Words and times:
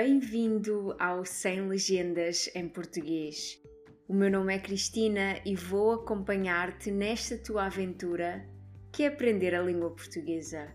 Bem-vindo 0.00 0.94
ao 0.96 1.24
Sem 1.24 1.66
Legendas 1.66 2.48
em 2.54 2.68
Português. 2.68 3.60
O 4.06 4.14
meu 4.14 4.30
nome 4.30 4.54
é 4.54 4.58
Cristina 4.60 5.40
e 5.44 5.56
vou 5.56 5.90
acompanhar-te 5.90 6.88
nesta 6.88 7.36
tua 7.36 7.66
aventura 7.66 8.48
que 8.92 9.02
é 9.02 9.08
aprender 9.08 9.56
a 9.56 9.60
língua 9.60 9.90
portuguesa. 9.90 10.72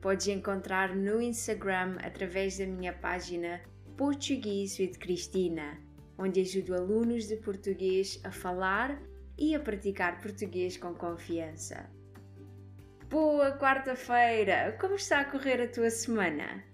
Podes 0.00 0.28
encontrar 0.28 0.94
no 0.94 1.20
Instagram 1.20 1.96
através 2.00 2.58
da 2.58 2.66
minha 2.66 2.92
página 2.92 3.60
Português 3.96 4.78
with 4.78 4.92
Cristina, 5.00 5.76
onde 6.16 6.40
ajudo 6.40 6.72
alunos 6.72 7.26
de 7.26 7.38
português 7.38 8.20
a 8.22 8.30
falar 8.30 9.02
e 9.36 9.52
a 9.52 9.58
praticar 9.58 10.20
português 10.20 10.76
com 10.76 10.94
confiança. 10.94 11.90
Boa 13.08 13.50
quarta-feira! 13.58 14.76
Como 14.80 14.94
está 14.94 15.22
a 15.22 15.24
correr 15.24 15.60
a 15.60 15.66
tua 15.66 15.90
semana? 15.90 16.70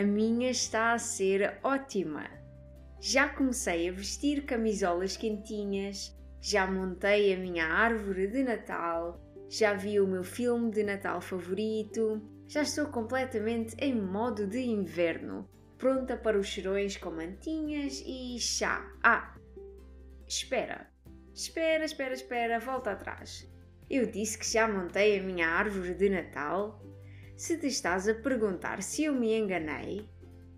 A 0.00 0.02
minha 0.02 0.50
está 0.50 0.94
a 0.94 0.98
ser 0.98 1.58
ótima. 1.62 2.26
Já 2.98 3.28
comecei 3.28 3.86
a 3.86 3.92
vestir 3.92 4.46
camisolas 4.46 5.14
quentinhas, 5.14 6.18
já 6.40 6.66
montei 6.66 7.34
a 7.34 7.36
minha 7.36 7.66
árvore 7.66 8.26
de 8.26 8.42
Natal, 8.42 9.20
já 9.46 9.74
vi 9.74 10.00
o 10.00 10.06
meu 10.06 10.24
filme 10.24 10.70
de 10.70 10.82
Natal 10.82 11.20
favorito, 11.20 12.18
já 12.48 12.62
estou 12.62 12.86
completamente 12.86 13.76
em 13.78 13.94
modo 13.94 14.46
de 14.46 14.60
inverno, 14.60 15.46
pronta 15.76 16.16
para 16.16 16.38
os 16.38 16.46
cheirões 16.46 16.96
com 16.96 17.10
mantinhas 17.10 18.02
e 18.06 18.38
chá. 18.40 18.90
Ah, 19.02 19.36
espera, 20.26 20.90
espera, 21.34 21.84
espera, 21.84 22.14
espera, 22.14 22.58
volta 22.58 22.92
atrás. 22.92 23.46
Eu 23.90 24.06
disse 24.06 24.38
que 24.38 24.50
já 24.50 24.66
montei 24.66 25.18
a 25.18 25.22
minha 25.22 25.46
árvore 25.46 25.92
de 25.92 26.08
Natal? 26.08 26.89
Se 27.40 27.56
te 27.56 27.68
estás 27.68 28.06
a 28.06 28.12
perguntar 28.12 28.82
se 28.82 29.04
eu 29.04 29.14
me 29.14 29.32
enganei, 29.34 30.06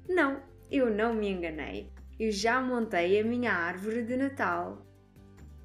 não, 0.08 0.42
eu 0.69 0.91
não 0.92 1.14
me 1.14 1.28
enganei. 1.28 1.88
Eu 2.19 2.33
já 2.33 2.61
montei 2.61 3.20
a 3.20 3.25
minha 3.25 3.52
árvore 3.52 4.02
de 4.02 4.16
Natal. 4.16 4.84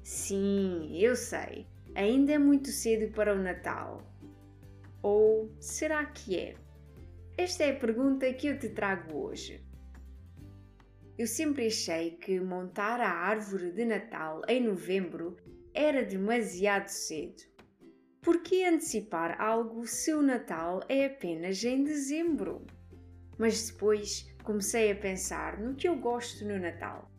Sim, 0.00 0.96
eu 0.96 1.16
sei, 1.16 1.66
ainda 1.96 2.34
é 2.34 2.38
muito 2.38 2.68
cedo 2.68 3.12
para 3.12 3.34
o 3.34 3.42
Natal. 3.42 4.00
Ou 5.02 5.52
será 5.58 6.06
que 6.06 6.38
é? 6.38 6.54
Esta 7.36 7.64
é 7.64 7.72
a 7.72 7.80
pergunta 7.80 8.32
que 8.32 8.46
eu 8.46 8.56
te 8.56 8.68
trago 8.68 9.18
hoje. 9.18 9.60
Eu 11.18 11.26
sempre 11.26 11.66
achei 11.66 12.12
que 12.12 12.38
montar 12.38 13.00
a 13.00 13.10
árvore 13.10 13.72
de 13.72 13.84
Natal 13.84 14.42
em 14.46 14.64
novembro 14.64 15.36
era 15.74 16.04
demasiado 16.04 16.86
cedo. 16.86 17.42
Por 18.20 18.42
que 18.42 18.64
antecipar 18.64 19.40
algo 19.40 19.86
se 19.86 20.12
o 20.12 20.20
Natal 20.20 20.80
é 20.88 21.06
apenas 21.06 21.62
em 21.62 21.84
dezembro? 21.84 22.66
Mas 23.38 23.70
depois 23.70 24.28
comecei 24.42 24.90
a 24.90 24.96
pensar 24.96 25.60
no 25.60 25.74
que 25.74 25.88
eu 25.88 25.96
gosto 25.96 26.44
no 26.44 26.58
Natal. 26.58 27.10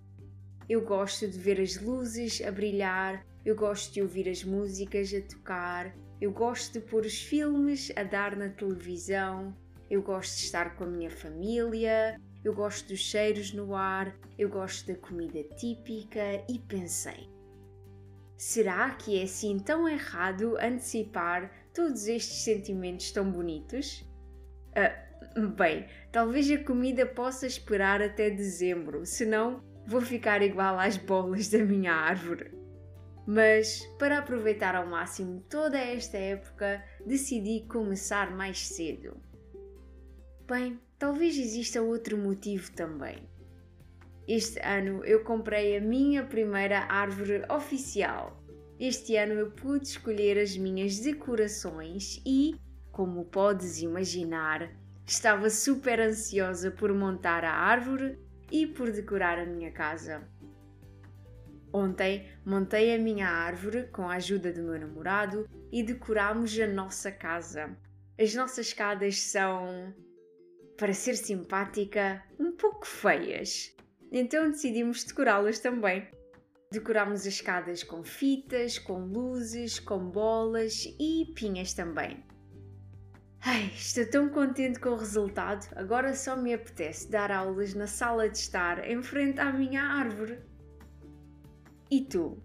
Eu 0.67 0.81
gosto 0.81 1.27
de 1.27 1.39
ver 1.39 1.59
as 1.59 1.81
luzes 1.81 2.41
a 2.41 2.51
brilhar, 2.51 3.25
eu 3.45 3.55
gosto 3.55 3.93
de 3.93 4.01
ouvir 4.01 4.27
as 4.27 4.43
músicas 4.43 5.13
a 5.13 5.21
tocar, 5.21 5.95
eu 6.19 6.31
gosto 6.31 6.73
de 6.73 6.85
pôr 6.85 7.05
os 7.05 7.21
filmes 7.21 7.91
a 7.95 8.03
dar 8.03 8.35
na 8.35 8.49
televisão, 8.49 9.55
eu 9.89 10.01
gosto 10.01 10.37
de 10.37 10.43
estar 10.43 10.75
com 10.75 10.83
a 10.83 10.87
minha 10.87 11.09
família, 11.09 12.19
eu 12.43 12.53
gosto 12.53 12.89
dos 12.89 12.99
cheiros 12.99 13.53
no 13.53 13.73
ar, 13.73 14.15
eu 14.37 14.49
gosto 14.49 14.87
da 14.87 14.95
comida 14.95 15.43
típica 15.55 16.43
e 16.49 16.59
pensei: 16.59 17.29
Será 18.39 18.91
que 18.91 19.19
é 19.19 19.23
assim 19.23 19.59
tão 19.59 19.85
errado 19.85 20.55
antecipar 20.61 21.51
todos 21.73 22.07
estes 22.07 22.41
sentimentos 22.41 23.11
tão 23.11 23.29
bonitos? 23.29 24.09
Uh, 24.71 25.45
bem, 25.57 25.85
talvez 26.09 26.49
a 26.49 26.63
comida 26.63 27.05
possa 27.05 27.45
esperar 27.45 28.01
até 28.01 28.29
dezembro, 28.29 29.05
senão 29.05 29.61
vou 29.85 29.99
ficar 29.99 30.41
igual 30.41 30.79
às 30.79 30.95
bolas 30.95 31.49
da 31.49 31.57
minha 31.57 31.91
árvore. 31.91 32.57
Mas, 33.27 33.85
para 33.99 34.19
aproveitar 34.19 34.73
ao 34.73 34.87
máximo 34.87 35.41
toda 35.49 35.77
esta 35.77 36.17
época, 36.17 36.81
decidi 37.05 37.67
começar 37.67 38.31
mais 38.31 38.69
cedo. 38.69 39.17
Bem, 40.47 40.79
talvez 40.97 41.37
exista 41.37 41.81
outro 41.81 42.17
motivo 42.17 42.71
também. 42.71 43.17
Este 44.31 44.59
ano 44.63 45.03
eu 45.05 45.23
comprei 45.23 45.75
a 45.75 45.81
minha 45.81 46.23
primeira 46.23 46.81
árvore 46.81 47.41
oficial. 47.49 48.39
Este 48.79 49.15
ano 49.15 49.33
eu 49.33 49.49
pude 49.49 49.87
escolher 49.87 50.37
as 50.37 50.55
minhas 50.55 50.99
decorações 50.99 52.21
e, 52.23 52.53
como 52.91 53.25
podes 53.25 53.81
imaginar, 53.81 54.69
estava 55.03 55.49
super 55.49 55.99
ansiosa 55.99 56.69
por 56.69 56.93
montar 56.93 57.43
a 57.43 57.51
árvore 57.51 58.19
e 58.51 58.67
por 58.67 58.91
decorar 58.91 59.39
a 59.39 59.47
minha 59.47 59.71
casa. 59.71 60.29
Ontem 61.73 62.29
montei 62.45 62.93
a 62.93 62.99
minha 62.99 63.27
árvore 63.27 63.87
com 63.87 64.07
a 64.07 64.13
ajuda 64.13 64.53
do 64.53 64.61
meu 64.61 64.79
namorado 64.79 65.49
e 65.71 65.81
decoramos 65.81 66.55
a 66.59 66.67
nossa 66.67 67.11
casa. 67.11 67.75
As 68.15 68.35
nossas 68.35 68.67
escadas 68.67 69.19
são, 69.19 69.91
para 70.77 70.93
ser 70.93 71.15
simpática, 71.15 72.23
um 72.39 72.51
pouco 72.51 72.85
feias 72.85 73.75
então 74.11 74.49
decidimos 74.49 75.03
decorá-las 75.03 75.59
também. 75.59 76.07
Decorámos 76.71 77.21
as 77.21 77.27
escadas 77.27 77.83
com 77.83 78.03
fitas, 78.03 78.77
com 78.77 78.99
luzes, 78.99 79.79
com 79.79 79.99
bolas 79.99 80.85
e 80.99 81.31
pinhas 81.35 81.73
também. 81.73 82.23
Ai, 83.41 83.71
estou 83.73 84.05
tão 84.05 84.29
contente 84.29 84.79
com 84.79 84.89
o 84.89 84.97
resultado, 84.97 85.65
agora 85.75 86.13
só 86.13 86.35
me 86.35 86.53
apetece 86.53 87.09
dar 87.09 87.31
aulas 87.31 87.73
na 87.73 87.87
sala 87.87 88.29
de 88.29 88.37
estar 88.37 88.85
em 88.85 89.01
frente 89.01 89.39
à 89.39 89.51
minha 89.51 89.81
árvore. 89.81 90.39
E 91.89 92.01
tu? 92.01 92.37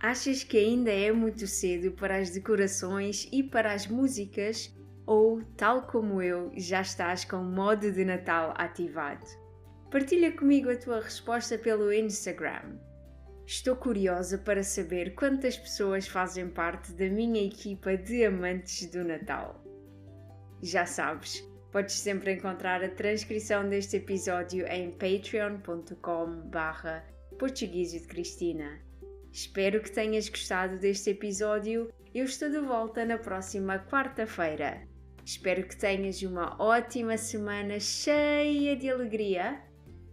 Achas 0.00 0.42
que 0.42 0.56
ainda 0.58 0.90
é 0.90 1.12
muito 1.12 1.46
cedo 1.46 1.92
para 1.92 2.16
as 2.16 2.30
decorações 2.30 3.28
e 3.30 3.42
para 3.42 3.72
as 3.72 3.86
músicas? 3.86 4.74
Ou, 5.06 5.42
tal 5.56 5.82
como 5.82 6.20
eu, 6.20 6.50
já 6.56 6.80
estás 6.80 7.24
com 7.24 7.36
o 7.36 7.44
modo 7.44 7.92
de 7.92 8.04
Natal 8.04 8.54
ativado? 8.56 9.41
Partilha 9.92 10.32
comigo 10.32 10.70
a 10.70 10.76
tua 10.76 11.02
resposta 11.02 11.58
pelo 11.58 11.92
Instagram. 11.92 12.78
Estou 13.44 13.76
curiosa 13.76 14.38
para 14.38 14.62
saber 14.62 15.14
quantas 15.14 15.58
pessoas 15.58 16.08
fazem 16.08 16.48
parte 16.48 16.92
da 16.92 17.10
minha 17.10 17.44
equipa 17.44 17.94
de 17.94 18.24
amantes 18.24 18.90
do 18.90 19.04
Natal. 19.04 19.62
Já 20.62 20.86
sabes, 20.86 21.46
podes 21.70 21.96
sempre 21.96 22.32
encontrar 22.32 22.82
a 22.82 22.88
transcrição 22.88 23.68
deste 23.68 23.98
episódio 23.98 24.66
em 24.66 24.92
patreon.com 24.92 26.48
barra. 26.48 27.04
Espero 29.30 29.82
que 29.82 29.92
tenhas 29.92 30.26
gostado 30.26 30.78
deste 30.78 31.10
episódio. 31.10 31.92
Eu 32.14 32.24
estou 32.24 32.48
de 32.48 32.60
volta 32.60 33.04
na 33.04 33.18
próxima 33.18 33.78
quarta-feira. 33.78 34.88
Espero 35.22 35.68
que 35.68 35.76
tenhas 35.76 36.22
uma 36.22 36.56
ótima 36.58 37.18
semana 37.18 37.78
cheia 37.78 38.74
de 38.74 38.88
alegria 38.88 39.70